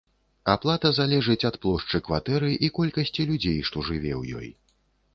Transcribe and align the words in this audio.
Аплата 0.53 0.91
залежыць 0.99 1.45
ад 1.51 1.59
плошчы 1.67 2.03
кватэры 2.09 2.51
і 2.65 2.73
колькасці 2.81 3.29
людзей, 3.33 3.59
што 3.71 3.89
жыве 3.93 4.11
ў 4.21 4.45
ёй. 4.45 4.49